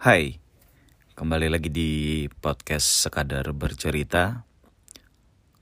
[0.00, 0.40] Hai,
[1.12, 4.48] kembali lagi di podcast sekadar bercerita.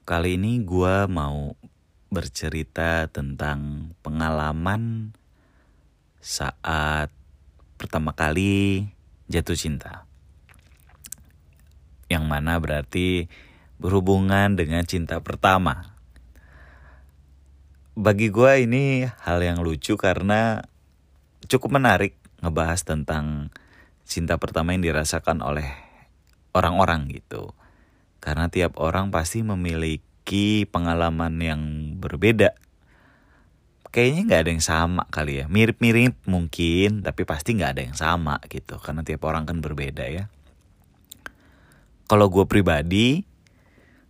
[0.06, 1.58] Kali ini gue mau
[2.06, 5.11] bercerita tentang pengalaman
[6.22, 7.10] saat
[7.82, 8.87] pertama kali
[9.27, 10.06] jatuh cinta.
[12.06, 13.27] Yang mana berarti
[13.82, 15.99] berhubungan dengan cinta pertama.
[17.98, 20.62] Bagi gue ini hal yang lucu karena
[21.50, 23.50] cukup menarik ngebahas tentang
[24.08, 25.68] cinta pertama yang dirasakan oleh
[26.56, 27.52] orang-orang gitu.
[28.18, 31.62] Karena tiap orang pasti memiliki pengalaman yang
[32.00, 32.56] berbeda.
[33.92, 35.46] Kayaknya nggak ada yang sama kali ya.
[35.46, 38.80] Mirip-mirip mungkin, tapi pasti nggak ada yang sama gitu.
[38.80, 40.32] Karena tiap orang kan berbeda ya.
[42.09, 43.28] Kalau gue pribadi,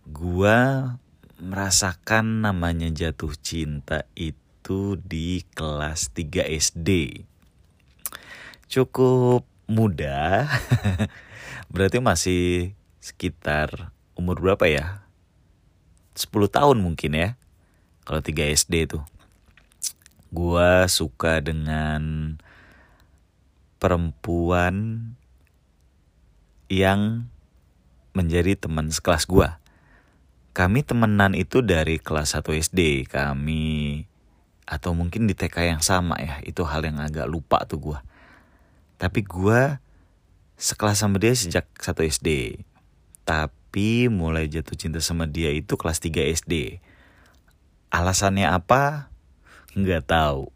[0.07, 0.59] gue
[1.39, 7.23] merasakan namanya jatuh cinta itu di kelas 3 SD.
[8.69, 10.49] Cukup muda.
[11.71, 15.05] Berarti masih sekitar umur berapa ya?
[16.17, 17.29] 10 tahun mungkin ya
[18.03, 19.05] kalau 3 SD tuh
[20.33, 22.35] gua suka dengan
[23.79, 25.07] perempuan
[26.67, 27.31] yang
[28.11, 29.63] menjadi teman sekelas gua.
[30.51, 34.03] Kami temenan itu dari kelas 1 SD kami
[34.67, 37.99] atau mungkin di TK yang sama ya itu hal yang agak lupa tuh gua
[38.99, 39.79] tapi gue
[40.59, 42.59] sekelas sama dia sejak satu SD.
[43.23, 46.83] Tapi mulai jatuh cinta sama dia itu kelas 3 SD.
[47.89, 49.07] Alasannya apa?
[49.71, 50.51] Nggak tahu.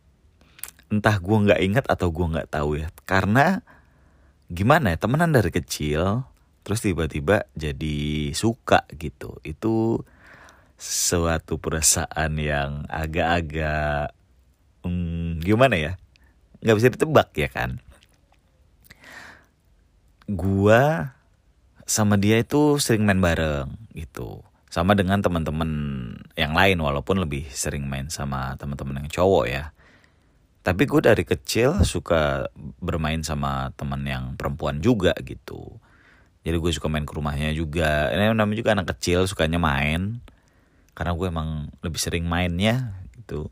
[0.92, 2.92] Entah gue nggak ingat atau gue nggak tahu ya.
[3.08, 3.64] Karena
[4.52, 6.28] gimana ya temenan dari kecil,
[6.68, 9.40] terus tiba-tiba jadi suka gitu.
[9.48, 10.04] Itu
[10.76, 14.12] suatu perasaan yang agak-agak
[14.84, 15.94] hmm, gimana ya?
[16.60, 17.80] Nggak bisa ditebak ya kan?
[20.28, 21.14] Gua
[21.84, 24.44] sama dia itu sering main bareng gitu.
[24.72, 25.70] Sama dengan teman-teman
[26.34, 29.70] yang lain walaupun lebih sering main sama teman-teman yang cowok ya.
[30.64, 32.48] Tapi gue dari kecil suka
[32.80, 35.78] bermain sama teman yang perempuan juga gitu.
[36.48, 38.10] Jadi gue suka main ke rumahnya juga.
[38.16, 40.24] Ini namanya juga anak kecil sukanya main.
[40.96, 43.52] Karena gue emang lebih sering mainnya gitu.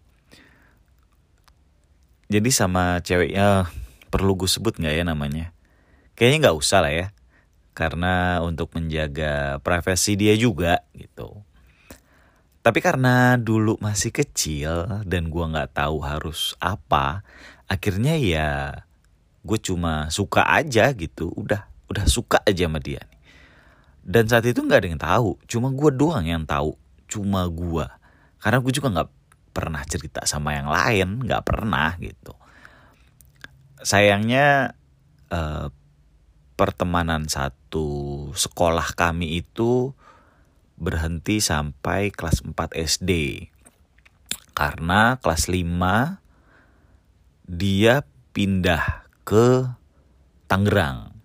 [2.32, 3.68] Jadi sama ceweknya
[4.08, 5.52] perlu gue sebut nggak ya namanya
[6.18, 7.08] kayaknya nggak usah lah ya.
[7.72, 11.42] Karena untuk menjaga privasi dia juga gitu.
[12.62, 17.26] Tapi karena dulu masih kecil dan gue nggak tahu harus apa
[17.66, 18.50] akhirnya ya
[19.42, 21.34] gue cuma suka aja gitu.
[21.34, 23.02] Udah udah suka aja sama dia
[24.02, 25.30] dan saat itu nggak ada yang tahu.
[25.46, 26.74] Cuma gue doang yang tahu.
[27.06, 27.86] Cuma gue
[28.42, 29.10] karena gue juga nggak
[29.54, 31.22] pernah cerita sama yang lain.
[31.22, 32.34] Nggak pernah gitu.
[33.82, 34.74] Sayangnya
[35.30, 35.70] uh,
[36.62, 39.98] pertemanan satu sekolah kami itu
[40.78, 43.10] berhenti sampai kelas 4 SD.
[44.54, 46.22] Karena kelas 5
[47.50, 49.74] dia pindah ke
[50.46, 51.18] Tangerang.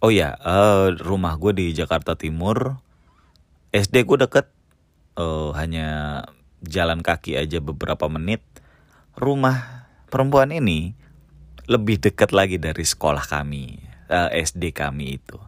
[0.00, 2.80] Oh ya, uh, rumah gue di Jakarta Timur.
[3.76, 4.48] SD gue deket,
[5.20, 6.24] uh, hanya
[6.64, 8.40] jalan kaki aja beberapa menit.
[9.20, 10.96] Rumah perempuan ini
[11.68, 15.38] lebih dekat lagi dari sekolah kami eh, SD kami itu.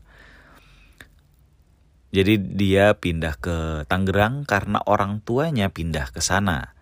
[2.13, 6.77] Jadi dia pindah ke Tangerang karena orang tuanya pindah ke sana.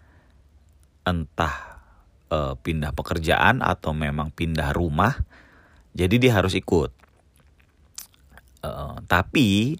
[1.06, 1.86] Entah
[2.34, 5.14] uh, pindah pekerjaan atau memang pindah rumah.
[5.94, 6.91] Jadi dia harus ikut.
[8.66, 9.78] Uh, tapi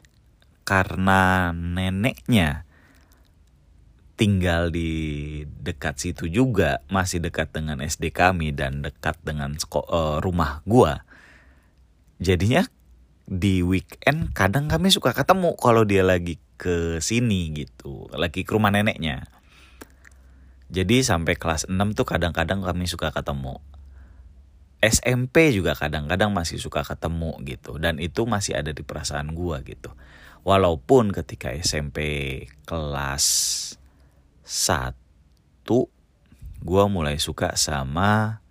[0.63, 2.63] karena neneknya
[4.15, 10.63] tinggal di dekat situ juga, masih dekat dengan SD kami dan dekat dengan uh, rumah
[10.63, 11.10] gua
[12.21, 12.69] jadinya
[13.25, 18.69] di weekend kadang kami suka ketemu kalau dia lagi ke sini gitu lagi ke rumah
[18.69, 19.25] neneknya.
[20.71, 23.59] Jadi sampai kelas 6 tuh kadang-kadang kami suka ketemu.
[24.79, 29.91] SMP juga kadang-kadang masih suka ketemu gitu dan itu masih ada di perasaan gua gitu.
[30.47, 31.99] Walaupun ketika SMP
[32.69, 33.27] kelas
[34.47, 34.95] 1
[36.61, 38.45] gua mulai suka sama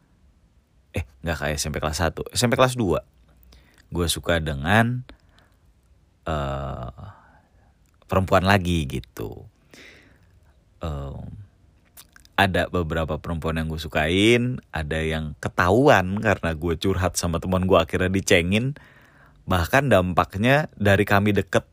[0.92, 3.19] eh nggak kayak SMP kelas 1 SMP kelas 2
[3.90, 5.02] gue suka dengan
[6.30, 6.94] uh,
[8.10, 9.46] perempuan lagi gitu.
[10.80, 11.40] Um,
[12.40, 17.76] ada beberapa perempuan yang gue sukain ada yang ketahuan karena gue curhat sama teman gue
[17.76, 18.80] akhirnya dicengin.
[19.44, 21.68] Bahkan dampaknya dari kami deket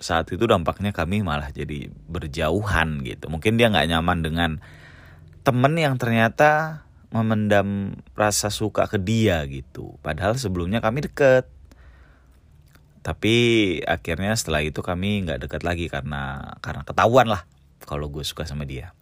[0.00, 3.28] saat itu dampaknya kami malah jadi berjauhan gitu.
[3.28, 4.50] Mungkin dia nggak nyaman dengan
[5.44, 9.98] temen yang ternyata memendam rasa suka ke dia gitu.
[10.00, 11.46] Padahal sebelumnya kami deket.
[13.02, 13.34] Tapi
[13.82, 17.42] akhirnya setelah itu kami nggak deket lagi karena karena ketahuan lah
[17.82, 18.94] kalau gue suka sama dia.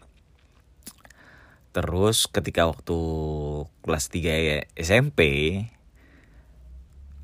[1.77, 2.99] Terus ketika waktu
[3.85, 5.21] kelas 3 SMP,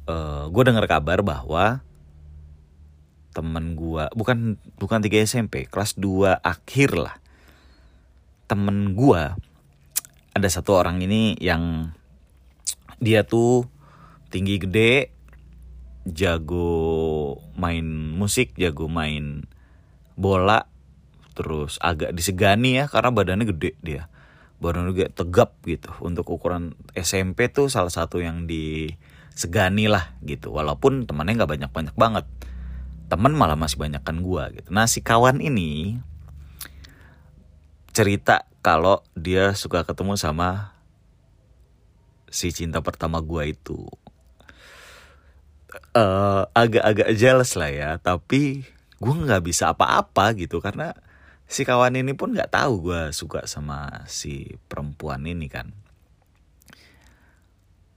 [0.05, 1.81] uh, gue dengar kabar bahwa
[3.35, 7.17] temen gue bukan bukan 3 SMP, kelas 2 akhir lah.
[8.45, 9.23] Temen gue
[10.35, 11.95] ada satu orang ini yang
[12.99, 13.71] dia tuh
[14.35, 15.15] tinggi gede,
[16.03, 17.87] jago main
[18.19, 19.47] musik, jago main
[20.19, 20.67] bola,
[21.39, 24.11] terus agak disegani ya karena badannya gede dia.
[24.59, 25.95] Badannya juga tegap gitu.
[26.03, 30.51] Untuk ukuran SMP tuh salah satu yang disegani lah gitu.
[30.51, 32.27] Walaupun temannya nggak banyak-banyak banget.
[33.07, 34.71] Temen malah masih banyak kan gua gitu.
[34.75, 36.03] Nah si kawan ini
[37.95, 40.73] cerita kalau dia suka ketemu sama
[42.33, 43.85] si cinta pertama gue itu.
[45.93, 48.65] Uh, agak-agak jealous lah ya tapi
[49.03, 50.95] gue nggak bisa apa-apa gitu karena
[51.45, 55.69] si kawan ini pun nggak tahu gue suka sama si perempuan ini kan.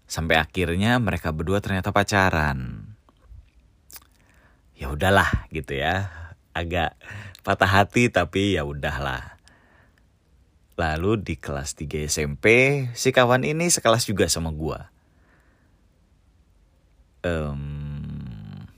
[0.04, 2.92] Sampai akhirnya mereka berdua ternyata pacaran.
[4.76, 6.12] Ya udahlah gitu ya
[6.52, 7.00] agak
[7.48, 9.37] patah hati tapi ya udahlah
[10.78, 12.46] Lalu di kelas 3 SMP,
[12.94, 14.94] si kawan ini sekelas juga sama gua.
[17.26, 18.70] Um,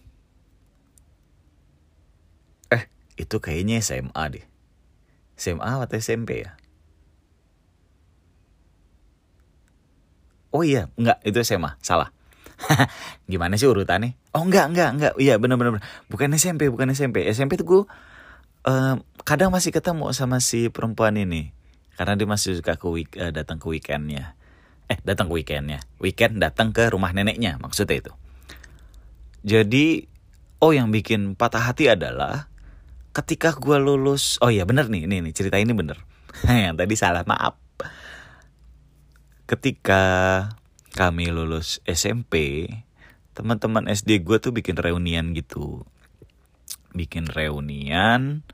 [2.72, 2.88] eh,
[3.20, 4.46] itu kayaknya SMA deh.
[5.36, 6.56] SMA atau SMP ya?
[10.56, 12.16] Oh iya, enggak, itu SMA, salah.
[13.32, 14.16] Gimana sih urutannya?
[14.32, 15.14] Oh enggak, enggak, enggak.
[15.20, 15.84] Iya bener-bener.
[16.08, 17.28] Bukan SMP, bukan SMP.
[17.28, 17.82] SMP tuh gue
[18.72, 18.96] uh,
[19.28, 21.59] kadang masih ketemu sama si perempuan ini
[22.00, 24.40] karena dia masih suka ke week, uh, datang ke weekendnya.
[24.88, 25.84] Eh datang ke weekendnya.
[26.00, 28.14] Weekend datang ke rumah neneknya maksudnya itu.
[29.44, 30.08] Jadi
[30.64, 32.48] oh yang bikin patah hati adalah
[33.12, 36.00] ketika gue lulus oh iya bener nih ini nih cerita ini bener.
[36.48, 37.60] Yang tadi salah maaf.
[39.44, 40.04] Ketika
[40.96, 42.64] kami lulus SMP
[43.36, 45.84] teman-teman SD gue tuh bikin reunian gitu.
[46.96, 48.48] Bikin reunian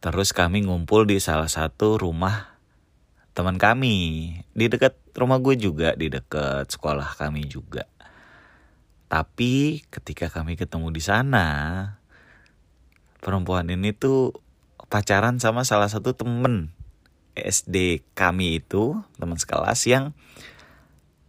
[0.00, 2.56] Terus kami ngumpul di salah satu rumah
[3.36, 3.96] teman kami
[4.56, 7.84] di dekat rumah gue juga di dekat sekolah kami juga.
[9.12, 11.46] Tapi ketika kami ketemu di sana,
[13.20, 14.32] perempuan ini tuh
[14.88, 16.72] pacaran sama salah satu temen
[17.36, 20.16] SD kami itu teman sekelas yang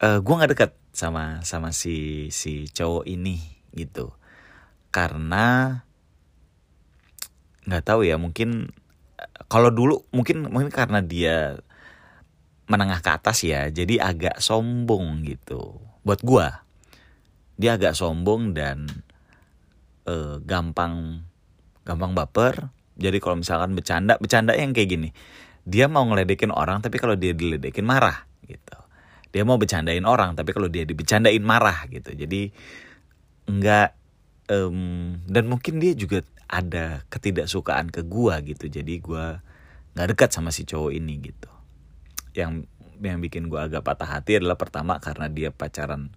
[0.02, 3.40] uh, gue nggak deket sama sama si si cowok ini
[3.72, 4.12] gitu
[4.92, 5.80] karena
[7.66, 8.74] nggak tahu ya mungkin
[9.46, 11.60] kalau dulu mungkin mungkin karena dia
[12.72, 15.82] menengah ke atas ya jadi agak sombong gitu.
[16.02, 16.66] Buat gua
[17.60, 18.90] dia agak sombong dan
[20.10, 21.28] uh, gampang
[21.86, 22.74] gampang baper.
[22.98, 25.10] Jadi kalau misalkan bercanda bercanda yang kayak gini
[25.66, 28.78] dia mau ngeledekin orang tapi kalau dia diledekin marah gitu.
[29.32, 32.12] Dia mau bercandain orang tapi kalau dia dibecandain marah gitu.
[32.12, 32.50] Jadi
[33.46, 33.94] enggak
[34.50, 38.68] um, dan mungkin dia juga ada ketidaksukaan ke gua gitu.
[38.68, 39.40] Jadi gua
[39.96, 41.50] nggak dekat sama si cowok ini gitu.
[42.36, 42.68] Yang
[43.00, 46.12] yang bikin gua agak patah hati adalah pertama karena dia pacaran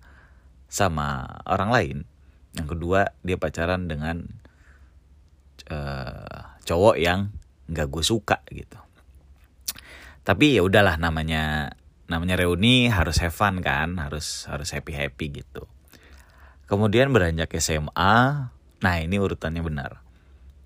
[0.67, 1.99] sama orang lain.
[2.59, 4.27] Yang kedua dia pacaran dengan
[5.71, 7.31] uh, cowok yang
[7.71, 8.79] nggak gue suka gitu.
[10.25, 11.77] Tapi ya udahlah namanya
[12.11, 15.71] namanya reuni harus have fun kan harus harus happy happy gitu.
[16.67, 18.51] Kemudian beranjak SMA
[18.85, 20.05] nah ini urutannya benar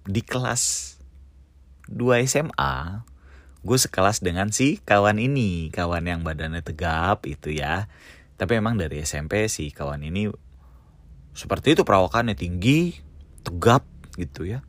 [0.08, 0.96] di kelas
[1.92, 3.04] 2 SMA
[3.58, 7.90] gue sekelas dengan si kawan ini kawan yang badannya tegap itu ya.
[8.38, 10.30] Tapi emang dari SMP si kawan ini
[11.36, 12.96] seperti itu perawakannya tinggi
[13.44, 13.84] tegap
[14.16, 14.64] gitu ya.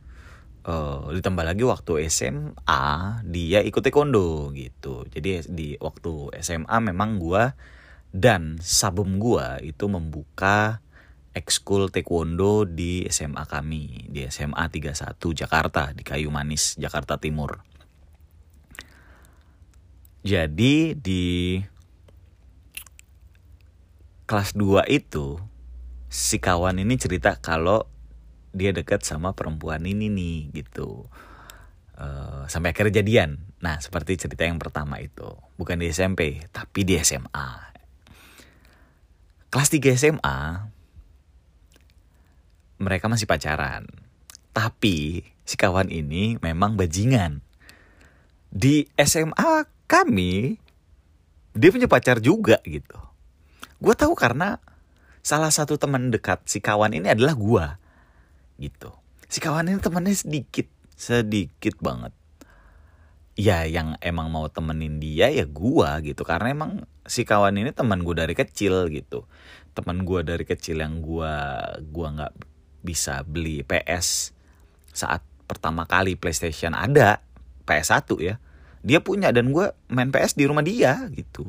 [0.60, 2.84] Uh, ditambah lagi waktu SMA
[3.24, 5.08] dia ikut taekwondo gitu.
[5.08, 7.56] Jadi di waktu SMA memang gue
[8.10, 10.82] dan sabum gue itu membuka
[11.30, 17.62] ekskul taekwondo di SMA kami di SMA 31 Jakarta di Kayu Manis Jakarta Timur.
[20.20, 21.56] Jadi di
[24.28, 25.40] kelas 2 itu
[26.10, 27.86] si kawan ini cerita kalau
[28.50, 31.06] dia dekat sama perempuan ini nih gitu.
[32.00, 33.30] Uh, sampai akhirnya jadian.
[33.60, 35.36] Nah, seperti cerita yang pertama itu.
[35.60, 37.48] Bukan di SMP, tapi di SMA.
[39.52, 40.38] Kelas 3 SMA,
[42.80, 43.84] mereka masih pacaran.
[44.56, 47.44] Tapi si kawan ini memang bajingan.
[48.50, 50.58] Di SMA kami
[51.54, 52.98] dia punya pacar juga gitu.
[53.78, 54.58] Gue tahu karena
[55.20, 57.66] salah satu teman dekat si kawan ini adalah gue
[58.58, 58.90] gitu.
[59.30, 62.16] Si kawan ini temannya sedikit sedikit banget.
[63.38, 66.26] Ya yang emang mau temenin dia ya gue gitu.
[66.26, 69.24] Karena emang si kawan ini teman gue dari kecil gitu.
[69.72, 71.34] Teman gue dari kecil yang gue
[71.94, 72.32] gua nggak
[72.80, 74.32] bisa beli PS
[74.90, 77.22] saat pertama kali PlayStation ada
[77.66, 78.34] PS1 ya.
[78.80, 81.44] Dia punya dan gue main PS di rumah dia gitu.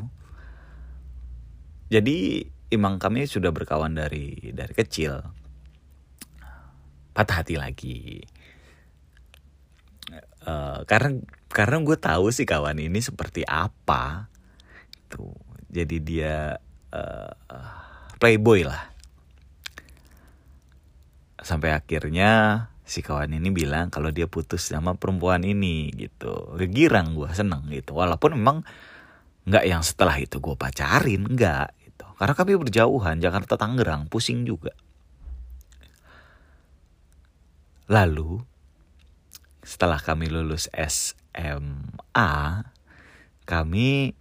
[1.91, 5.19] Jadi emang kami sudah berkawan dari dari kecil.
[7.11, 8.23] Patah hati lagi.
[10.41, 11.21] Uh, karena
[11.51, 14.27] karena gue tahu sih kawan ini seperti apa.
[15.07, 15.35] Tuh
[15.71, 16.35] jadi dia
[16.91, 17.31] uh,
[18.19, 18.90] playboy lah
[21.41, 26.53] sampai akhirnya si kawan ini bilang kalau dia putus sama perempuan ini gitu.
[26.57, 27.97] Gegirang gue seneng gitu.
[27.97, 28.57] Walaupun memang
[29.49, 32.05] nggak yang setelah itu gue pacarin nggak gitu.
[32.15, 34.71] Karena kami berjauhan Jakarta Tangerang pusing juga.
[37.91, 38.39] Lalu
[39.61, 42.31] setelah kami lulus SMA
[43.45, 44.15] kami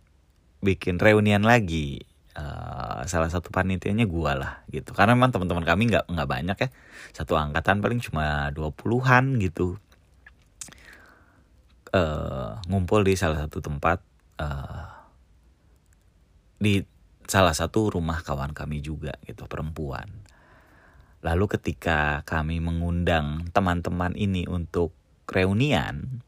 [0.61, 2.10] bikin reunian lagi
[2.41, 4.97] uh, salah satu panitianya gue lah gitu.
[4.97, 6.69] Karena memang teman-teman kami nggak nggak banyak ya.
[7.13, 9.77] Satu angkatan paling cuma dua puluhan gitu.
[11.91, 13.99] Uh, ngumpul di salah satu tempat
[14.39, 14.89] uh,
[16.57, 16.87] di
[17.27, 20.07] salah satu rumah kawan kami juga gitu perempuan.
[21.21, 24.97] Lalu ketika kami mengundang teman-teman ini untuk
[25.29, 26.25] reunian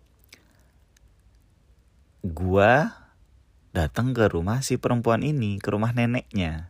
[2.23, 3.02] gua
[3.73, 6.69] datang ke rumah si perempuan ini, ke rumah neneknya.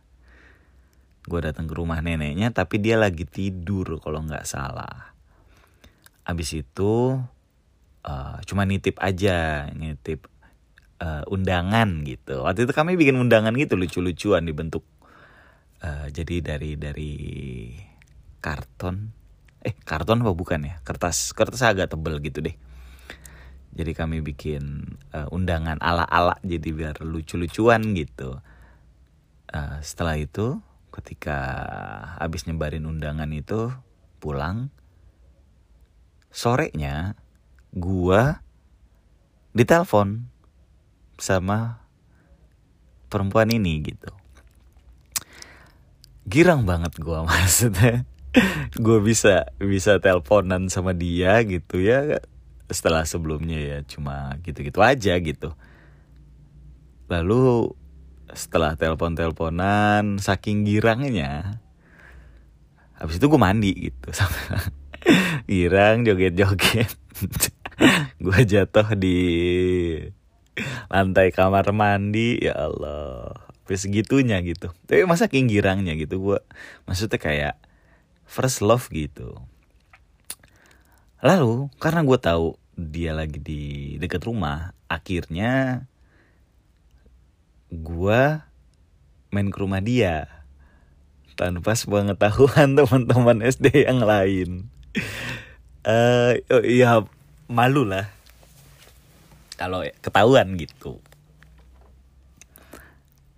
[1.23, 5.15] Gue datang ke rumah neneknya, tapi dia lagi tidur kalau nggak salah.
[6.23, 7.19] Abis itu
[8.07, 10.27] uh, cuma nitip aja, nitip
[11.03, 12.47] uh, undangan gitu.
[12.47, 14.87] Waktu itu kami bikin undangan gitu lucu-lucuan dibentuk
[15.83, 17.13] uh, jadi dari dari
[18.39, 19.11] karton.
[19.63, 20.75] Eh karton apa bukan ya?
[20.83, 22.55] Kertas kertas agak tebel gitu deh
[23.73, 28.37] jadi kami bikin uh, undangan ala-ala jadi biar lucu-lucuan gitu.
[29.49, 30.61] Uh, setelah itu
[30.93, 31.37] ketika
[32.21, 33.73] habis nyebarin undangan itu
[34.21, 34.69] pulang
[36.29, 37.17] sorenya
[37.73, 38.45] gua
[39.57, 40.29] ditelepon
[41.17, 41.81] sama
[43.09, 44.13] perempuan ini gitu.
[46.29, 48.05] Girang banget gua maksudnya.
[48.73, 52.17] Gue bisa bisa teleponan sama dia gitu ya
[52.73, 55.53] setelah sebelumnya ya cuma gitu-gitu aja gitu.
[57.07, 57.71] Lalu
[58.33, 61.61] setelah telepon-teleponan saking girangnya
[62.97, 64.09] habis itu gue mandi gitu.
[65.51, 66.95] Girang joget-joget.
[68.23, 69.19] Gue jatuh di
[70.87, 73.35] lantai kamar mandi ya Allah.
[73.63, 74.71] Sampai segitunya gitu.
[74.87, 76.39] Tapi masa king girangnya gitu gue
[76.87, 77.55] maksudnya kayak
[78.23, 79.35] first love gitu.
[81.19, 83.63] Lalu karena gue tahu dia lagi di
[84.01, 85.85] dekat rumah akhirnya
[87.69, 88.49] gua
[89.33, 90.29] main ke rumah dia
[91.33, 94.69] tanpa sepengetahuan teman-teman SD yang lain.
[95.83, 97.03] Uh, oh, ya
[97.49, 98.07] malu lah
[99.57, 101.01] kalau ketahuan gitu.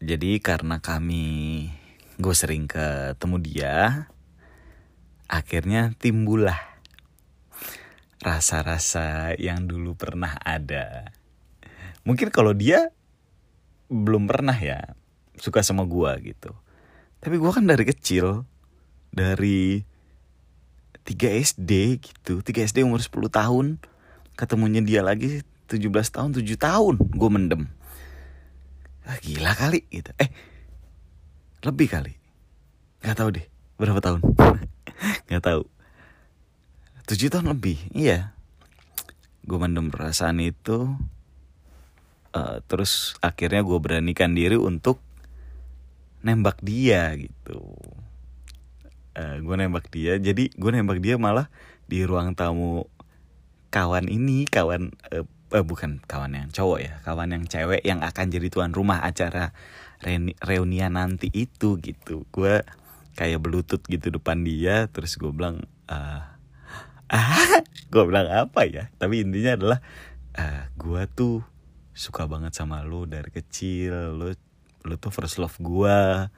[0.04, 1.68] Jadi karena kami
[2.16, 3.76] gue sering ketemu dia
[5.26, 6.75] akhirnya timbullah
[8.26, 11.14] rasa-rasa yang dulu pernah ada.
[12.02, 12.90] Mungkin kalau dia
[13.86, 14.98] belum pernah ya
[15.38, 16.50] suka sama gua gitu.
[17.22, 18.50] Tapi gua kan dari kecil
[19.14, 19.86] dari
[21.06, 23.78] 3 SD gitu, 3 SD umur 10 tahun,
[24.34, 27.70] ketemunya dia lagi 17 tahun, 7 tahun gue mendem.
[29.06, 30.10] Ah, gila kali gitu.
[30.18, 30.34] Eh,
[31.62, 32.18] lebih kali.
[33.06, 33.46] Gak tahu deh
[33.78, 34.26] berapa tahun.
[35.30, 35.75] Gak tahu
[37.06, 38.34] tujuh tahun lebih iya.
[39.46, 40.98] Gue mendem perasaan itu
[42.34, 45.00] uh, terus akhirnya gue beranikan diri untuk
[46.26, 47.62] nembak dia gitu.
[49.16, 51.48] Uh, eh, gue nembak dia jadi gue nembak dia malah
[51.86, 52.90] di ruang tamu
[53.70, 55.24] kawan ini kawan uh,
[55.56, 59.56] uh, bukan kawan yang cowok ya kawan yang cewek yang akan jadi tuan rumah acara
[60.44, 62.28] reunian nanti itu gitu.
[62.34, 62.66] Gue
[63.16, 66.35] kayak belutut gitu depan dia terus gue bilang uh,
[67.10, 68.90] ah gue bilang apa ya?
[68.98, 69.80] Tapi intinya adalah
[70.38, 71.46] ah, gue tuh
[71.96, 74.16] suka banget sama lo dari kecil.
[74.16, 74.34] Lo
[74.86, 76.30] lo tuh first love gue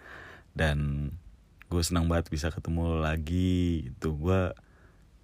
[0.58, 1.10] dan
[1.68, 4.56] gue senang banget bisa ketemu lo lagi itu gue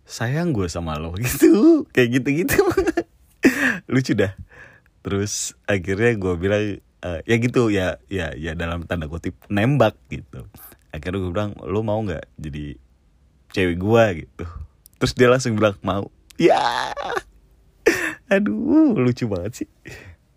[0.04, 1.86] sayang gue sama lo gitu.
[1.92, 2.60] Kayak gitu gitu
[3.94, 4.34] lucu dah.
[5.04, 6.66] Terus akhirnya gue bilang
[7.04, 10.48] uh, ya gitu ya ya ya dalam tanda kutip nembak gitu.
[10.96, 12.80] Akhirnya gue bilang lo mau nggak jadi
[13.54, 14.46] cewek gue gitu
[15.04, 16.08] terus dia langsung bilang mau.
[16.40, 16.96] Ya.
[18.32, 19.70] Aduh lucu banget sih.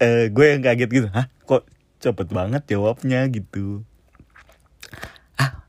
[0.03, 1.71] Uh, gue yang kaget gitu hah kok
[2.03, 3.31] cepet banget jawabnya?
[3.31, 3.87] Gitu.
[5.39, 5.63] Ah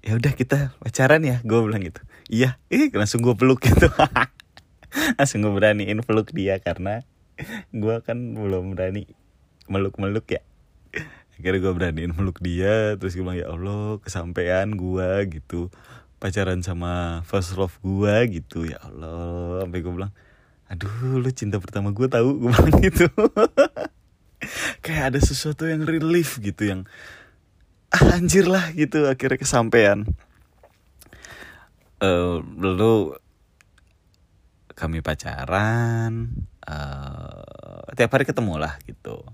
[0.00, 2.00] ya udah kita pacaran ya gue bilang gitu.
[2.32, 3.92] Iya eh langsung gue peluk gitu.
[5.20, 7.04] Langsung gue beraniin peluk dia karena
[7.76, 9.04] gue kan belum berani
[9.68, 10.40] meluk-meluk ya.
[11.36, 15.68] Akhirnya gue beraniin meluk dia terus gue bilang ya Allah kesampaian gue gitu
[16.20, 18.68] pacaran sama first love gue gitu.
[18.68, 20.12] Ya Allah sampai gue bilang
[20.70, 23.08] aduh lu cinta pertama gue tahu gue bilang gitu.
[24.84, 26.80] Kayak ada sesuatu yang relief gitu yang
[27.90, 30.04] ah, anjir lah gitu akhirnya kesampaian.
[32.00, 33.16] Uh, lalu
[34.72, 36.32] kami pacaran
[36.64, 39.24] uh, tiap hari ketemu lah gitu.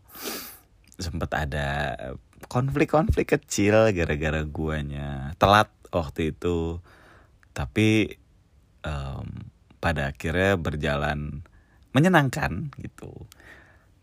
[0.98, 1.68] Sempat ada
[2.50, 6.80] konflik-konflik kecil gara-gara guanya telat waktu itu
[7.56, 8.20] tapi
[8.84, 9.48] um,
[9.80, 11.46] pada akhirnya berjalan
[11.96, 13.24] menyenangkan gitu.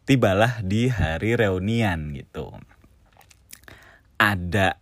[0.03, 2.51] Tibalah di hari reunian gitu.
[4.17, 4.81] Ada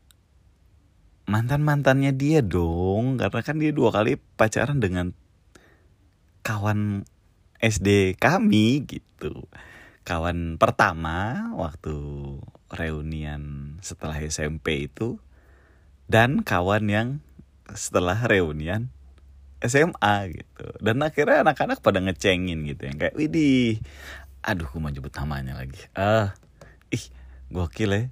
[1.27, 5.13] mantan-mantannya dia dong, karena kan dia dua kali pacaran dengan
[6.41, 7.05] kawan
[7.62, 9.46] SD kami gitu.
[10.01, 11.93] Kawan pertama waktu
[12.74, 15.22] reunian setelah SMP itu
[16.12, 17.08] dan kawan yang
[17.72, 18.91] setelah reunian
[19.63, 20.68] SMA gitu.
[20.84, 23.80] Dan akhirnya anak-anak pada ngecengin gitu yang kayak widih
[24.41, 25.80] aduh gue mau jemput namanya lagi.
[25.96, 26.36] Ah
[26.91, 27.06] ih
[27.48, 28.03] gokil ya.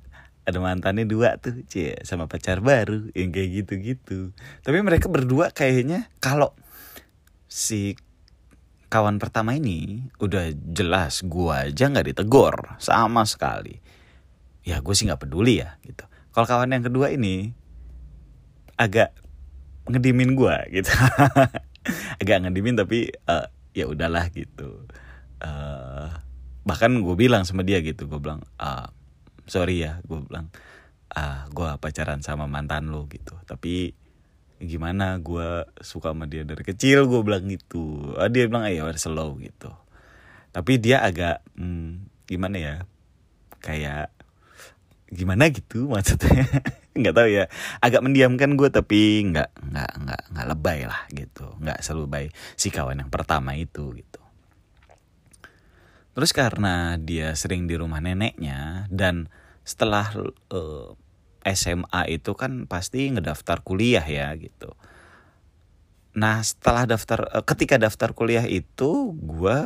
[0.47, 4.31] Ada mantannya dua tuh cie sama pacar baru yang kayak gitu-gitu.
[4.63, 6.55] Tapi mereka berdua kayaknya kalau
[7.49, 7.99] si
[8.89, 13.77] kawan pertama ini udah jelas gue aja nggak ditegur sama sekali.
[14.65, 16.05] Ya gue sih nggak peduli ya gitu.
[16.29, 17.57] Kalau kawan yang kedua ini
[18.79, 19.11] agak
[19.91, 20.91] ngedimin gue gitu.
[22.23, 24.87] Agak ngedimin tapi uh, ya udahlah gitu.
[25.43, 26.07] Uh,
[26.63, 28.07] bahkan gue bilang sama dia gitu.
[28.07, 28.87] Gue bilang uh,
[29.43, 30.47] sorry ya gue bilang
[31.11, 33.35] ah uh, gue pacaran sama mantan lo gitu.
[33.43, 33.91] Tapi
[34.59, 38.15] gimana gue suka sama dia dari kecil gue bilang gitu.
[38.15, 39.75] Uh, dia bilang ayo slow gitu.
[40.55, 42.75] Tapi dia agak hmm, gimana ya
[43.59, 44.13] kayak
[45.09, 46.45] gimana gitu maksudnya
[46.97, 47.45] nggak tahu ya.
[47.83, 51.45] Agak mendiamkan gue tapi nggak nggak nggak nggak lebay lah gitu.
[51.61, 54.21] Nggak selalu baik si kawan yang pertama itu gitu.
[56.17, 59.31] Terus karena dia sering di rumah neneknya dan
[59.63, 60.09] setelah
[60.51, 60.97] uh,
[61.45, 64.73] eh, SMA itu kan pasti ngedaftar kuliah ya gitu.
[66.17, 69.59] Nah setelah daftar uh, ketika daftar kuliah itu gue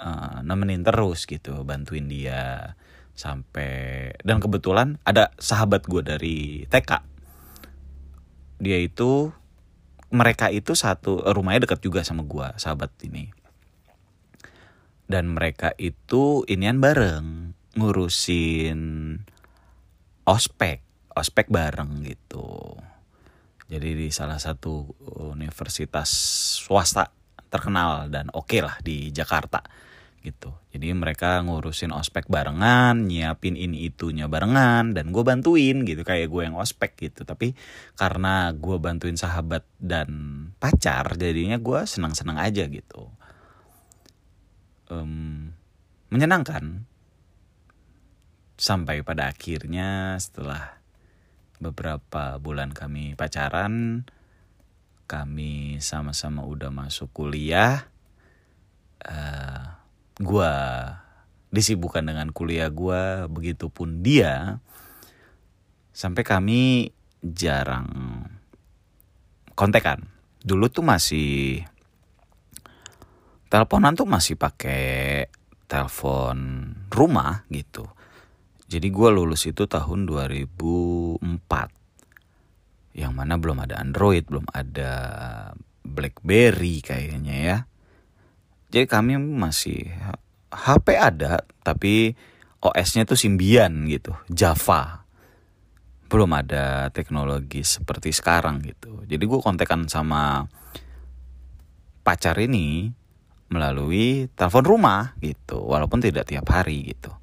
[0.00, 2.74] uh, nemenin terus gitu bantuin dia
[3.14, 7.14] sampai dan kebetulan ada sahabat gue dari TK
[8.64, 9.34] dia itu
[10.14, 13.34] mereka itu satu rumahnya dekat juga sama gue sahabat ini.
[15.04, 18.80] Dan mereka itu inian bareng ngurusin
[20.24, 20.80] ospek
[21.12, 22.78] ospek bareng gitu.
[23.68, 24.86] Jadi di salah satu
[25.34, 26.08] universitas
[26.62, 27.10] swasta
[27.50, 29.62] terkenal dan oke okay lah di Jakarta
[30.24, 30.56] gitu.
[30.72, 36.42] Jadi mereka ngurusin ospek barengan, nyiapin ini itunya barengan, dan gue bantuin gitu kayak gue
[36.48, 37.28] yang ospek gitu.
[37.28, 37.52] Tapi
[37.94, 40.08] karena gue bantuin sahabat dan
[40.56, 43.12] pacar, jadinya gue senang-senang aja gitu.
[44.88, 45.52] Um,
[46.08, 46.88] menyenangkan
[48.56, 50.80] sampai pada akhirnya setelah
[51.60, 54.08] beberapa bulan kami pacaran,
[55.04, 57.92] kami sama-sama udah masuk kuliah.
[59.04, 59.83] Uh,
[60.20, 60.52] gue
[61.54, 64.58] disibukkan dengan kuliah gue begitupun dia
[65.94, 66.90] sampai kami
[67.22, 67.88] jarang
[69.54, 70.10] kontekan.
[70.44, 71.62] Dulu tuh masih
[73.48, 75.26] teleponan tuh masih pakai
[75.70, 77.86] telepon rumah gitu.
[78.66, 81.22] Jadi gue lulus itu tahun 2004
[82.94, 84.92] yang mana belum ada Android belum ada
[85.82, 87.58] BlackBerry kayaknya ya
[88.74, 89.86] jadi kami masih
[90.50, 92.18] HP ada tapi
[92.58, 95.06] OS-nya tuh Symbian gitu, Java.
[96.10, 99.06] Belum ada teknologi seperti sekarang gitu.
[99.06, 100.50] Jadi gue kontekan sama
[102.02, 102.90] pacar ini
[103.46, 107.14] melalui telepon rumah gitu, walaupun tidak tiap hari gitu.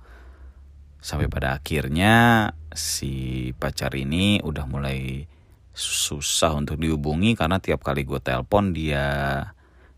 [1.03, 5.27] Sampai pada akhirnya si pacar ini udah mulai
[5.75, 9.43] susah untuk dihubungi karena tiap kali gue telepon dia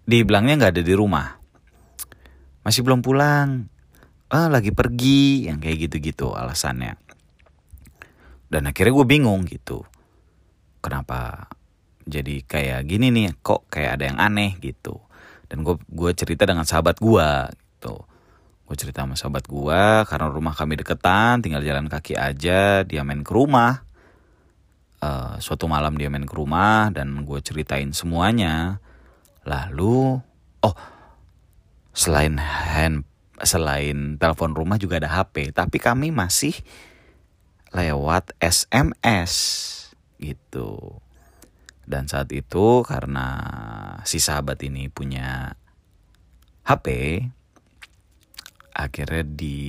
[0.10, 1.43] dibilangnya nggak ada di rumah
[2.64, 3.68] masih belum pulang.
[4.32, 5.46] Ah lagi pergi.
[5.46, 6.98] Yang kayak gitu-gitu alasannya.
[8.50, 9.86] Dan akhirnya gue bingung gitu.
[10.84, 11.48] Kenapa
[12.04, 13.40] jadi kayak gini nih?
[13.40, 15.00] Kok kayak ada yang aneh gitu?
[15.48, 17.96] Dan gue gue cerita dengan sahabat gue gitu.
[18.64, 23.26] Gue cerita sama sahabat gue karena rumah kami deketan tinggal jalan kaki aja dia main
[23.26, 23.84] ke rumah.
[25.04, 28.80] Uh, suatu malam dia main ke rumah dan gue ceritain semuanya.
[29.44, 30.16] Lalu
[30.64, 30.76] oh
[31.94, 33.06] selain hand
[33.44, 36.58] selain telepon rumah juga ada HP tapi kami masih
[37.74, 39.34] lewat SMS
[40.22, 41.02] gitu.
[41.84, 43.28] Dan saat itu karena
[44.08, 45.58] si sahabat ini punya
[46.64, 46.88] HP
[48.74, 49.60] akhirnya di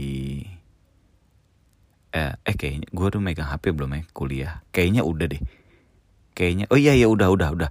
[2.14, 4.54] eh, eh kayaknya gue udah megang HP belum ya kuliah.
[4.70, 5.42] Kayaknya udah deh.
[6.38, 7.70] Kayaknya oh iya ya udah udah udah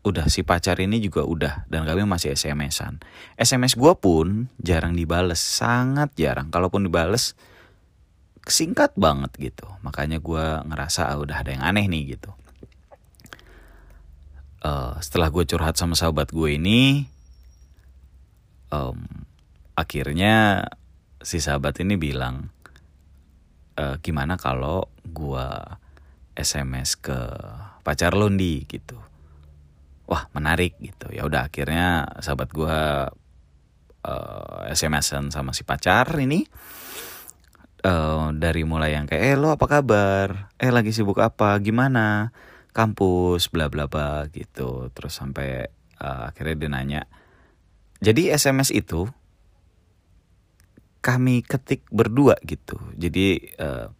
[0.00, 3.04] udah si pacar ini juga udah dan kami masih SMS-an.
[3.36, 6.48] SMS gue pun jarang dibales, sangat jarang.
[6.48, 7.36] Kalaupun dibales
[8.48, 9.68] singkat banget gitu.
[9.84, 12.32] Makanya gue ngerasa ah, udah ada yang aneh nih gitu.
[14.60, 17.08] Uh, setelah gue curhat sama sahabat gue ini,
[18.72, 19.04] um,
[19.76, 20.64] akhirnya
[21.20, 22.52] si sahabat ini bilang,
[23.76, 25.48] e, gimana kalau gue
[26.36, 27.16] SMS ke
[27.84, 29.09] pacar Londi gitu
[30.10, 31.14] wah menarik gitu.
[31.14, 32.78] Ya udah akhirnya sahabat gue
[34.02, 36.42] uh, SMS-an sama si pacar ini
[37.86, 40.50] uh, dari mulai yang kayak eh lo apa kabar?
[40.58, 41.54] Eh lagi sibuk apa?
[41.62, 42.34] Gimana?
[42.74, 44.90] Kampus bla bla bla gitu.
[44.90, 45.70] Terus sampai
[46.02, 47.02] uh, akhirnya dia nanya
[48.00, 49.04] jadi SMS itu
[51.04, 52.80] kami ketik berdua gitu.
[52.96, 53.92] Jadi uh,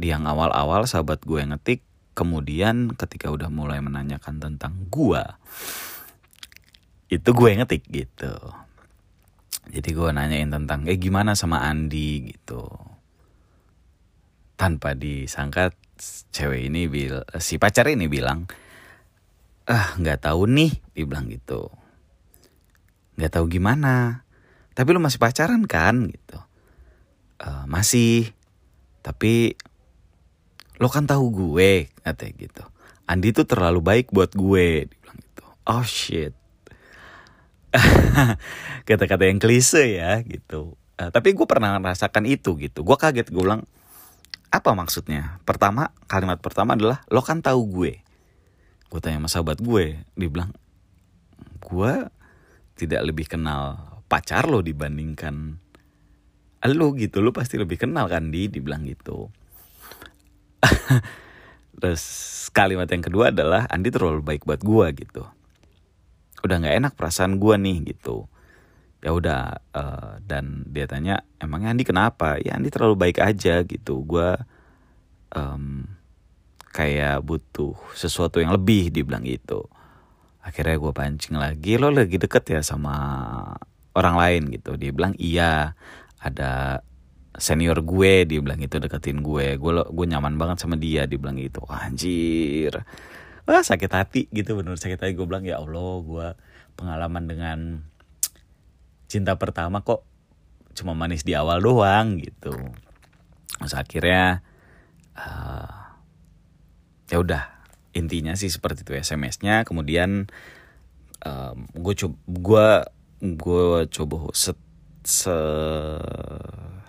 [0.00, 5.38] di yang awal-awal sahabat gue yang ngetik kemudian ketika udah mulai menanyakan tentang gua
[7.10, 8.34] itu gue ngetik gitu.
[9.70, 12.30] Jadi gue nanyain tentang eh gimana sama Andi?
[12.30, 12.70] gitu.
[14.54, 15.74] Tanpa disangka
[16.30, 18.48] cewek ini bil si pacar ini bilang
[19.68, 21.66] ah nggak tahu nih dibilang gitu.
[23.18, 24.22] Nggak tahu gimana
[24.78, 26.08] tapi lu masih pacaran kan?
[26.08, 26.38] gitu.
[27.42, 28.30] Uh, masih
[29.02, 29.58] tapi
[30.80, 32.64] lo kan tahu gue katanya gitu.
[33.04, 35.44] Andi tuh terlalu baik buat gue dibilang gitu.
[35.68, 36.32] Oh shit.
[38.88, 40.74] Kata-kata yang klise ya gitu.
[40.96, 42.80] Uh, tapi gue pernah merasakan itu gitu.
[42.80, 43.68] Gue kaget gue bilang
[44.48, 45.38] apa maksudnya?
[45.44, 47.94] Pertama kalimat pertama adalah lo kan tahu gue
[48.90, 50.02] gue tanya sama sahabat gue?
[50.16, 50.50] Dia bilang
[51.60, 51.92] gue
[52.80, 55.60] tidak lebih kenal pacar lo dibandingkan
[56.72, 57.20] lo gitu.
[57.20, 58.48] Lo pasti lebih kenal kan di?
[58.48, 59.30] Dibilang gitu
[61.80, 62.04] Terus
[62.52, 65.22] kalimat yang kedua adalah Andi terlalu baik buat gue gitu.
[66.44, 68.28] Udah nggak enak perasaan gue nih gitu.
[69.00, 72.36] Ya udah uh, dan dia tanya emangnya Andi kenapa?
[72.40, 74.04] Ya Andi terlalu baik aja gitu.
[74.04, 74.36] Gue
[75.32, 75.88] um,
[76.70, 79.66] kayak butuh sesuatu yang lebih dibilang gitu.
[80.40, 82.94] Akhirnya gue pancing lagi lo lagi deket ya sama
[83.96, 84.76] orang lain gitu.
[84.76, 85.72] Dia bilang iya
[86.20, 86.84] ada
[87.40, 89.56] senior gue dia bilang itu deketin gue.
[89.56, 91.64] Gue gue nyaman banget sama dia dia bilang gitu.
[91.66, 92.84] Anjir.
[93.48, 95.16] Wah sakit hati gitu bener sakit hati.
[95.16, 96.28] Gue bilang ya allah gue
[96.76, 97.58] pengalaman dengan
[99.10, 100.06] cinta pertama kok
[100.76, 102.52] cuma manis di awal doang gitu.
[103.58, 104.44] Terus akhirnya
[105.16, 105.98] uh,
[107.10, 107.42] ya udah
[107.96, 109.64] intinya sih seperti itu SMS-nya.
[109.64, 110.28] Kemudian
[111.24, 112.66] um, gue coba gue
[113.20, 114.56] gue coba set
[115.04, 115.38] se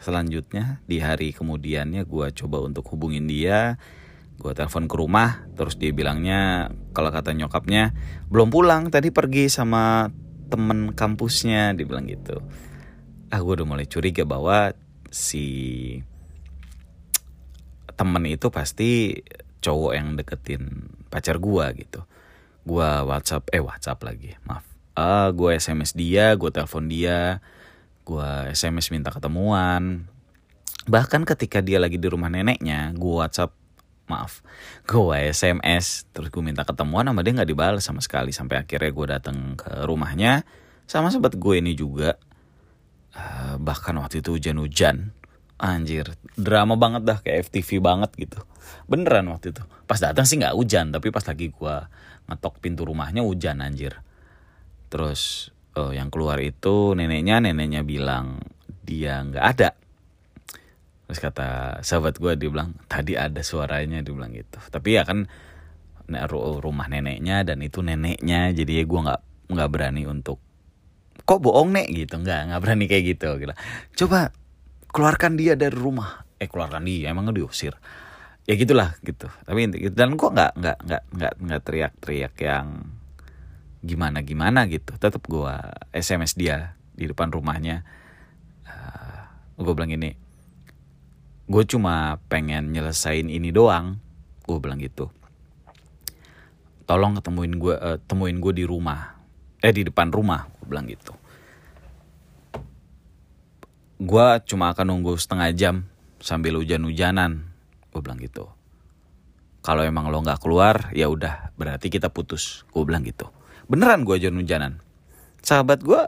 [0.01, 3.77] selanjutnya di hari kemudiannya gue coba untuk hubungin dia
[4.41, 7.93] gue telepon ke rumah terus dia bilangnya kalau kata nyokapnya
[8.33, 10.09] belum pulang tadi pergi sama
[10.51, 12.43] temen kampusnya dibilang gitu.
[13.31, 14.75] Ah gue udah mulai curiga bahwa
[15.07, 15.45] si
[17.95, 19.21] temen itu pasti
[19.63, 22.03] cowok yang deketin pacar gue gitu.
[22.67, 24.67] Gue WhatsApp eh WhatsApp lagi maaf.
[24.99, 27.39] Ah gue SMS dia gue telepon dia
[28.11, 30.03] gue SMS minta ketemuan.
[30.83, 33.55] Bahkan ketika dia lagi di rumah neneknya gue WhatsApp
[34.11, 34.43] maaf
[34.83, 38.35] gue SMS terus gue minta ketemuan sama dia nggak dibalas sama sekali.
[38.35, 40.43] Sampai akhirnya gue datang ke rumahnya.
[40.83, 42.19] Sama sobat gue ini juga
[43.15, 45.15] uh, bahkan waktu itu hujan-hujan
[45.61, 48.43] anjir drama banget dah kayak FTV banget gitu.
[48.91, 49.63] Beneran waktu itu.
[49.87, 51.75] Pas datang sih nggak hujan tapi pas lagi gue
[52.27, 54.03] ngetok pintu rumahnya hujan anjir.
[54.91, 58.43] Terus oh, yang keluar itu neneknya neneknya bilang
[58.83, 59.69] dia nggak ada.
[61.07, 61.47] Terus kata
[61.83, 64.59] sahabat gue dia bilang tadi ada suaranya dia bilang gitu.
[64.71, 65.27] Tapi ya kan
[66.59, 70.39] rumah neneknya dan itu neneknya jadi ya gue nggak nggak berani untuk
[71.23, 71.87] kok bohong nek?
[71.91, 72.15] Gitu.
[72.19, 73.55] Nggak nggak berani kayak gitu gila
[73.95, 74.31] coba
[74.91, 76.27] keluarkan dia dari rumah.
[76.39, 77.75] Eh keluarkan dia emang diusir?
[78.47, 79.31] Ya gitulah gitu.
[79.47, 82.67] Tapi dan gue nggak nggak nggak nggak nggak teriak-teriak yang
[83.81, 85.53] gimana gimana gitu tetap gue
[85.89, 87.81] sms dia di depan rumahnya.
[88.61, 89.25] Uh,
[89.57, 90.13] gue bilang gini
[91.51, 93.99] gue cuma pengen nyelesain ini doang.
[94.47, 95.11] Gue bilang gitu.
[96.87, 99.19] Tolong ketemuin gue uh, temuin gue di rumah.
[99.59, 101.11] Eh di depan rumah gue bilang gitu.
[103.99, 105.75] Gue cuma akan nunggu setengah jam
[106.23, 107.51] sambil hujan-hujanan.
[107.91, 108.47] Gue bilang gitu.
[109.61, 112.63] Kalau emang lo nggak keluar ya udah berarti kita putus.
[112.71, 113.40] Gue bilang gitu
[113.71, 114.83] beneran gue hujan-hujanan
[115.41, 116.01] sahabat gue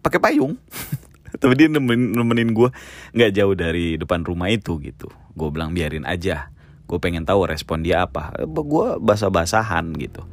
[0.00, 0.56] pakai payung.
[1.40, 2.68] Tapi dia nemenin, nemenin gue
[3.12, 5.12] nggak jauh dari depan rumah itu gitu.
[5.36, 6.50] Gue bilang biarin aja.
[6.84, 8.32] Gue pengen tahu respon dia apa.
[8.44, 10.24] Gue basah-basahan gitu.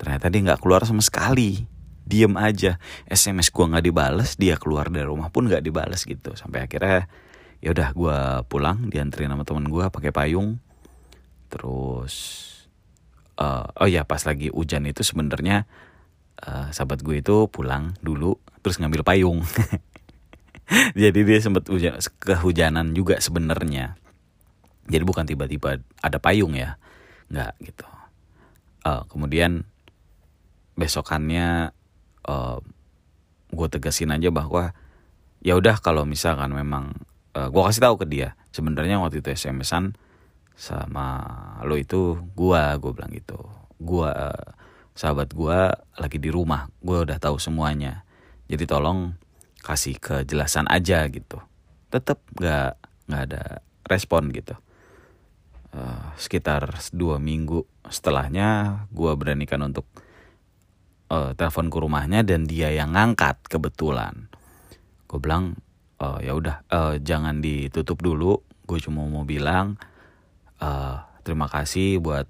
[0.00, 1.66] Ternyata dia nggak keluar sama sekali.
[2.06, 2.78] Diem aja.
[3.10, 6.38] Sms gue nggak dibales dia keluar dari rumah pun nggak dibales gitu.
[6.38, 7.10] Sampai akhirnya
[7.60, 10.62] ya udah gue pulang dianterin sama temen gue pakai payung.
[11.50, 12.46] Terus
[13.40, 15.64] uh, oh ya pas lagi hujan itu sebenarnya
[16.44, 19.40] uh, sahabat gue itu pulang dulu terus ngambil payung.
[21.02, 23.98] Jadi dia sempat hujan kehujanan juga sebenarnya.
[24.86, 26.76] Jadi bukan tiba-tiba ada payung ya
[27.32, 27.86] nggak gitu.
[28.86, 29.66] Uh, kemudian
[30.78, 31.74] besokannya
[32.24, 32.58] uh,
[33.50, 34.72] gue tegasin aja bahwa
[35.42, 36.94] ya udah kalau misalkan memang
[37.34, 38.38] uh, gue kasih tahu ke dia.
[38.50, 39.94] Sebenarnya waktu itu SMS-an
[40.60, 41.24] sama
[41.64, 43.40] lo itu gue gue bilang gitu.
[43.80, 44.36] Uh,
[44.92, 45.58] sahabat gue
[45.96, 48.04] lagi di rumah gue udah tahu semuanya.
[48.44, 49.16] Jadi tolong
[49.64, 51.40] kasih kejelasan aja gitu.
[51.88, 52.76] Tetap nggak
[53.08, 54.52] nggak ada respon gitu.
[55.72, 59.88] Uh, sekitar dua minggu setelahnya gue beranikan untuk
[61.08, 64.28] uh, telepon ke rumahnya dan dia yang ngangkat kebetulan.
[65.08, 65.56] Gue bilang
[66.04, 68.44] uh, ya udah uh, jangan ditutup dulu.
[68.68, 69.80] Gue cuma mau bilang
[70.60, 72.28] uh, terima kasih buat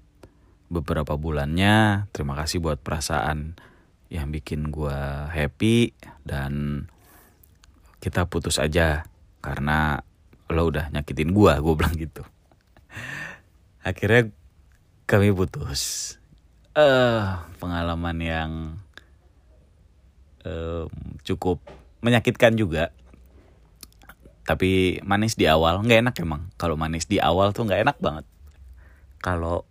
[0.71, 2.07] beberapa bulannya.
[2.15, 3.59] Terima kasih buat perasaan
[4.11, 4.99] yang bikin gue
[5.31, 6.83] happy dan
[8.03, 9.07] kita putus aja
[9.39, 10.03] karena
[10.51, 12.23] lo udah nyakitin gue gue bilang gitu.
[13.87, 14.31] Akhirnya
[15.07, 16.15] kami putus.
[16.71, 18.51] Uh, pengalaman yang
[20.47, 20.87] uh,
[21.27, 21.59] cukup
[21.99, 22.95] menyakitkan juga
[24.41, 26.49] tapi manis di awal nggak enak emang.
[26.57, 28.25] Kalau manis di awal tuh nggak enak banget.
[29.21, 29.63] Kalau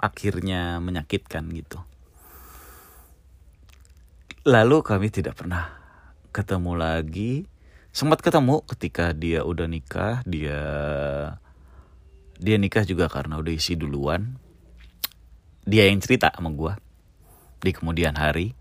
[0.00, 1.80] akhirnya menyakitkan gitu.
[4.46, 5.68] Lalu kami tidak pernah
[6.32, 7.32] ketemu lagi.
[7.92, 10.24] Sempat ketemu ketika dia udah nikah.
[10.24, 10.60] Dia
[12.36, 14.40] dia nikah juga karena udah isi duluan.
[15.66, 16.72] Dia yang cerita sama gue
[17.60, 18.54] di kemudian hari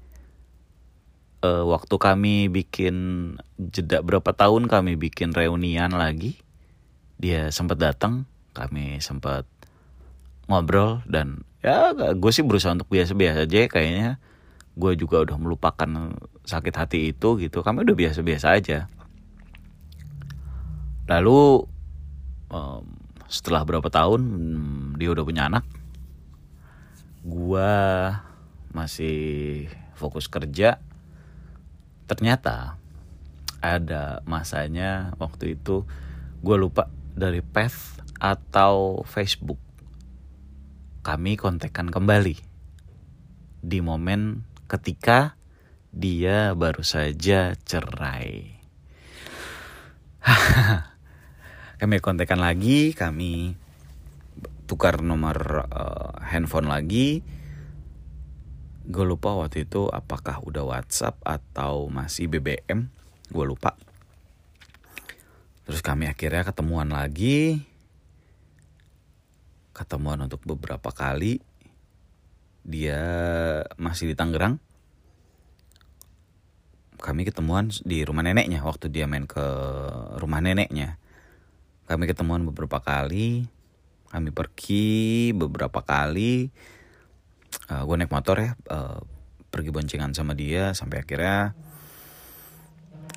[1.45, 2.95] uh, waktu kami bikin
[3.62, 6.41] jeda berapa tahun kami bikin reunian lagi
[7.21, 8.25] dia sempat datang
[8.58, 9.45] kami sempat
[10.49, 14.10] ngobrol dan ya gue sih berusaha untuk biasa-biasa aja kayaknya.
[14.75, 15.89] Gue juga udah melupakan
[16.43, 18.91] sakit hati itu gitu kami udah biasa-biasa aja.
[21.08, 21.63] Lalu
[22.51, 22.84] um,
[23.31, 24.21] setelah berapa tahun
[24.99, 25.63] dia udah punya anak.
[27.25, 27.71] Gua
[28.69, 29.65] masih
[29.97, 30.77] fokus kerja
[32.06, 32.78] ternyata
[33.62, 35.86] ada masanya waktu itu
[36.46, 39.58] gue lupa dari Path atau Facebook.
[41.06, 42.38] Kami kontekan kembali
[43.65, 45.38] di momen ketika
[45.89, 48.58] dia baru saja cerai.
[51.82, 53.54] Kami kontekan lagi kami
[54.65, 57.22] tukar nomor uh, handphone lagi
[58.86, 62.86] gue lupa waktu itu apakah udah WhatsApp atau masih BBM
[63.34, 63.74] gue lupa.
[65.65, 67.65] Terus kami akhirnya ketemuan lagi.
[69.74, 71.41] Ketemuan untuk beberapa kali.
[72.62, 73.02] Dia
[73.82, 74.62] masih di Tangerang.
[77.02, 79.45] Kami ketemuan di rumah neneknya waktu dia main ke
[80.21, 81.02] rumah neneknya.
[81.89, 83.50] Kami ketemuan beberapa kali.
[84.13, 86.54] Kami pergi beberapa kali
[87.70, 89.00] uh, eh, gue naik motor ya uh,
[89.50, 91.56] pergi boncengan sama dia sampai akhirnya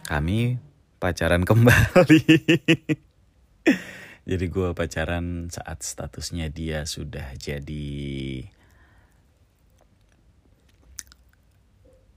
[0.08, 0.56] kami
[0.98, 2.22] pacaran kembali.
[4.28, 8.44] Jadi gue pacaran saat statusnya dia sudah jadi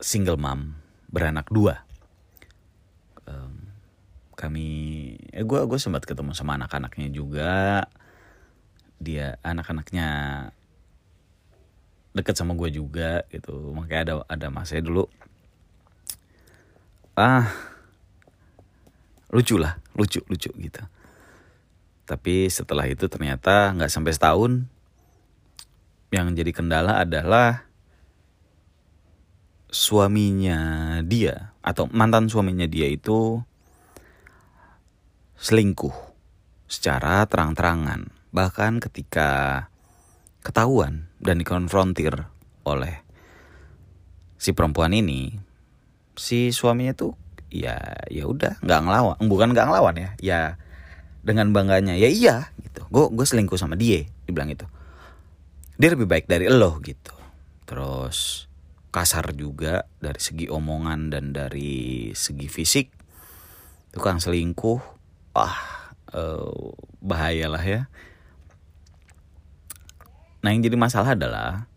[0.02, 0.76] single mom
[1.08, 1.88] beranak dua.
[3.28, 3.72] Um,
[4.36, 4.68] kami
[5.32, 7.88] eh gue gue sempat ketemu sama anak-anaknya juga.
[9.00, 10.10] Dia anak-anaknya
[12.12, 13.72] deket sama gue juga gitu.
[13.72, 15.06] Makanya ada ada masanya dulu.
[17.16, 17.52] Ah
[19.32, 20.84] lucu lah lucu lucu gitu.
[22.04, 24.52] Tapi setelah itu ternyata nggak sampai setahun
[26.12, 27.64] yang jadi kendala adalah
[29.72, 33.40] suaminya dia atau mantan suaminya dia itu
[35.40, 35.96] selingkuh
[36.68, 38.12] secara terang-terangan.
[38.36, 39.71] Bahkan ketika
[40.42, 42.26] ketahuan dan dikonfrontir
[42.66, 43.02] oleh
[44.42, 45.38] si perempuan ini
[46.18, 47.14] si suaminya tuh
[47.54, 47.78] ya
[48.10, 50.40] ya udah nggak ngelawan bukan nggak ngelawan ya ya
[51.22, 52.82] dengan bangganya ya iya gitu.
[52.90, 54.66] Gue gue selingkuh sama dia dibilang itu
[55.78, 57.14] dia lebih baik dari lo gitu.
[57.70, 58.50] Terus
[58.90, 62.90] kasar juga dari segi omongan dan dari segi fisik.
[63.94, 64.82] Tukang selingkuh
[65.38, 65.58] wah
[66.18, 67.82] uh, bahayalah ya
[70.42, 71.70] nah yang jadi masalah adalah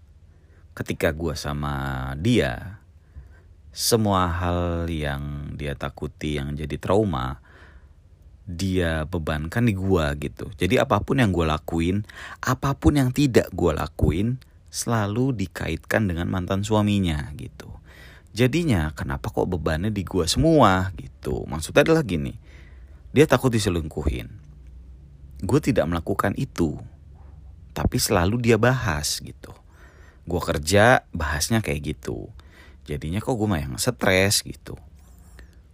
[0.75, 2.81] ketika gue sama dia
[3.75, 7.45] semua hal yang dia takuti yang jadi trauma
[8.45, 10.53] dia bebankan di gua gitu.
[10.55, 12.05] Jadi apa pun yang gua lakuin,
[12.45, 14.37] apa pun yang tidak gua lakuin
[14.69, 17.73] selalu dikaitkan dengan mantan suaminya gitu.
[18.37, 21.49] Jadinya kenapa kok bebannya di gua semua gitu.
[21.49, 22.37] Maksudnya adalah gini.
[23.15, 24.27] Dia takut diselingkuhin.
[25.47, 26.75] Gue tidak melakukan itu.
[27.75, 29.51] Tapi selalu dia bahas gitu.
[30.25, 32.31] Gue kerja bahasnya kayak gitu.
[32.87, 34.79] Jadinya kok gue yang stres gitu.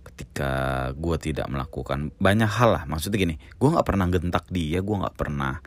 [0.03, 0.51] Ketika
[0.97, 2.85] gue tidak melakukan banyak hal lah.
[2.89, 5.61] Maksudnya gini gue nggak pernah gentak dia gue nggak pernah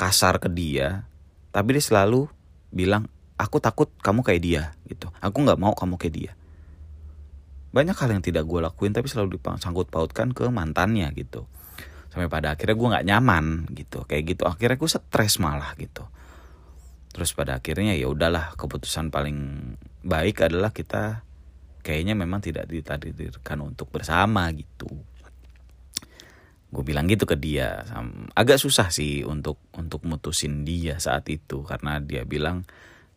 [0.00, 1.04] kasar ke dia.
[1.52, 2.26] Tapi dia selalu
[2.72, 5.12] bilang aku takut kamu kayak dia gitu.
[5.20, 6.32] Aku nggak mau kamu kayak dia.
[7.76, 11.44] Banyak hal yang tidak gue lakuin tapi selalu disangkut pautkan ke mantannya gitu
[12.14, 14.06] sampai pada akhirnya gue nggak nyaman gitu.
[14.06, 14.42] Kayak gitu.
[14.46, 16.06] Akhirnya gue stres malah gitu.
[17.10, 19.38] Terus pada akhirnya ya udahlah keputusan paling
[20.06, 21.26] baik adalah kita
[21.82, 24.86] kayaknya memang tidak ditakdirkan untuk bersama gitu.
[26.70, 27.82] Gue bilang gitu ke dia.
[28.38, 31.66] Agak susah sih untuk untuk mutusin dia saat itu.
[31.66, 32.62] Karena dia bilang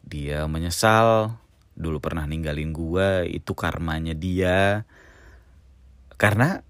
[0.02, 1.38] dia menyesal.
[1.78, 4.90] Dulu pernah ninggalin gue itu karmanya dia.
[6.18, 6.66] Karena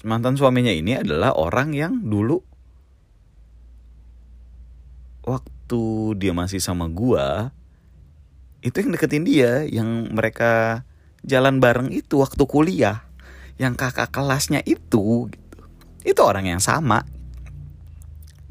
[0.00, 2.40] mantan suaminya ini adalah orang yang dulu
[5.22, 5.82] waktu
[6.18, 7.52] dia masih sama gue
[8.62, 10.86] itu yang deketin dia yang mereka
[11.26, 13.06] jalan bareng itu waktu kuliah.
[13.58, 15.58] Yang kakak kelasnya itu gitu.
[16.02, 17.06] Itu orang yang sama.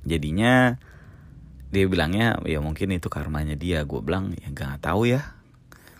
[0.08, 0.80] Jadinya
[1.72, 3.84] dia bilangnya ya mungkin itu karmanya dia.
[3.84, 5.36] Gue bilang ya gak tahu ya.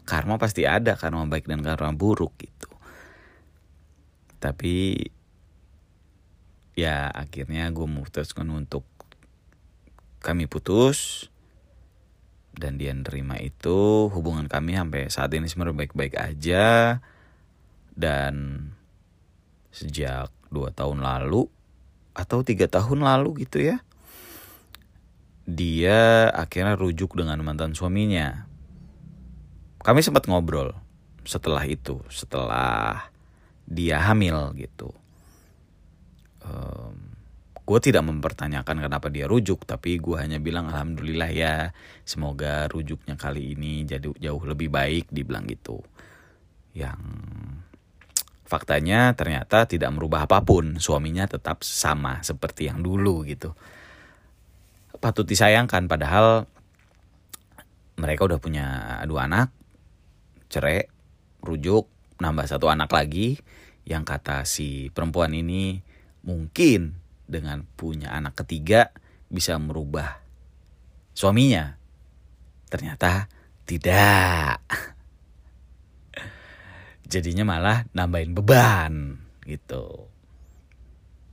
[0.08, 2.72] Karma pasti ada karma baik dan karma buruk gitu.
[4.44, 5.08] Tapi
[6.78, 8.88] ya akhirnya gue memutuskan untuk
[10.22, 11.30] kami putus
[12.54, 14.12] dan dia nerima itu.
[14.12, 17.00] Hubungan kami sampai saat ini sebenarnya baik-baik aja.
[17.92, 18.68] Dan
[19.72, 21.48] sejak dua tahun lalu
[22.12, 23.80] atau tiga tahun lalu gitu ya
[25.48, 28.48] dia akhirnya rujuk dengan mantan suaminya.
[29.82, 30.78] Kami sempat ngobrol
[31.26, 33.10] setelah itu setelah
[33.66, 34.94] dia hamil gitu
[36.46, 37.12] um,
[37.62, 41.56] gue tidak mempertanyakan kenapa dia rujuk tapi gue hanya bilang alhamdulillah ya
[42.04, 45.80] semoga rujuknya kali ini jadi jauh lebih baik dibilang gitu.
[46.76, 47.00] Yang
[48.44, 53.56] faktanya ternyata tidak merubah apa pun suaminya tetap sama seperti yang dulu gitu.
[55.00, 56.50] Patut disayangkan padahal
[57.96, 58.66] mereka udah punya
[59.08, 59.54] dua anak
[60.52, 60.84] cerai
[61.40, 61.88] rujuk
[62.20, 63.40] nambah satu anak lagi.
[63.88, 65.82] Yang kata si perempuan ini
[66.26, 68.92] mungkin dengan punya anak ketiga
[69.32, 70.20] bisa merubah
[71.16, 71.78] suaminya.
[72.68, 73.28] Ternyata
[73.68, 74.60] tidak.
[77.12, 80.08] Jadinya malah nambahin beban gitu.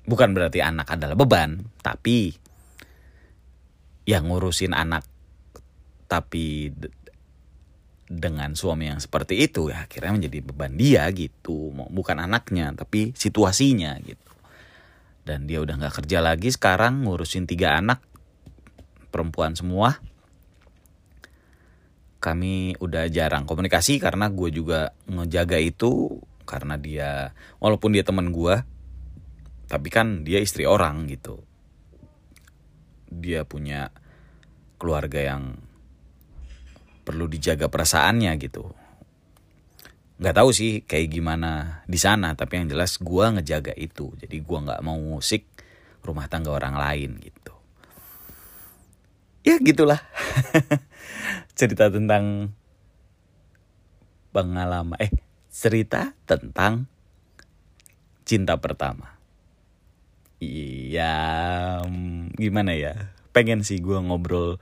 [0.08, 2.32] Bukan berarti anak adalah beban, tapi
[4.08, 5.04] yang ngurusin anak
[6.08, 6.72] tapi
[8.08, 14.00] dengan suami yang seperti itu ya akhirnya menjadi beban dia gitu bukan anaknya tapi situasinya
[14.00, 14.27] gitu
[15.28, 18.00] dan dia udah nggak kerja lagi sekarang ngurusin tiga anak
[19.12, 20.00] perempuan semua.
[22.18, 26.16] Kami udah jarang komunikasi karena gue juga ngejaga itu
[26.48, 28.64] karena dia walaupun dia teman gue
[29.68, 31.44] tapi kan dia istri orang gitu.
[33.12, 33.92] Dia punya
[34.80, 35.60] keluarga yang
[37.04, 38.87] perlu dijaga perasaannya gitu
[40.18, 44.58] nggak tahu sih kayak gimana di sana tapi yang jelas gue ngejaga itu jadi gue
[44.66, 45.46] nggak mau musik
[46.02, 47.54] rumah tangga orang lain gitu
[49.46, 50.02] ya gitulah
[51.58, 52.50] cerita tentang
[54.34, 55.10] pengalaman eh
[55.48, 56.86] cerita tentang
[58.28, 59.16] cinta pertama.
[60.38, 61.82] Iya,
[62.36, 63.16] gimana ya?
[63.32, 64.60] Pengen sih gue ngobrol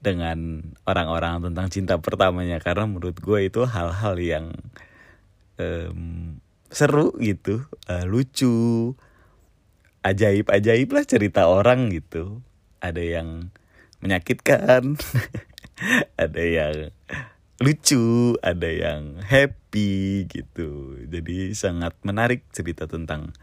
[0.00, 4.46] dengan orang-orang tentang cinta pertamanya karena menurut gue itu hal-hal yang
[5.60, 6.40] um,
[6.72, 8.96] seru gitu, uh, lucu,
[10.00, 12.40] ajaib-ajaib lah cerita orang gitu.
[12.80, 13.52] Ada yang
[14.00, 14.96] menyakitkan,
[16.24, 16.96] ada yang
[17.60, 20.96] lucu, ada yang happy gitu.
[21.04, 23.36] Jadi sangat menarik cerita tentang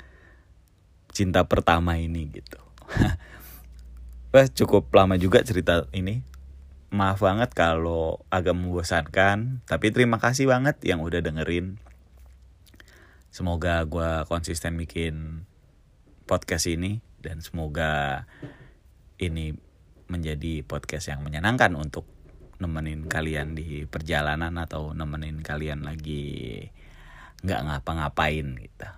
[1.13, 2.57] cinta pertama ini gitu.
[4.33, 6.36] Wah cukup lama juga cerita ini.
[6.87, 11.83] Maaf banget kalau agak membosankan, tapi terima kasih banget yang udah dengerin.
[13.27, 15.43] Semoga gue konsisten bikin
[16.23, 18.23] podcast ini dan semoga
[19.19, 19.51] ini
[20.07, 22.07] menjadi podcast yang menyenangkan untuk
[22.57, 26.65] nemenin kalian di perjalanan atau nemenin kalian lagi
[27.43, 28.89] nggak ngapa-ngapain gitu.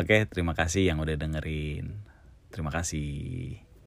[0.00, 2.00] Oke, terima kasih yang udah dengerin.
[2.48, 3.60] Terima kasih.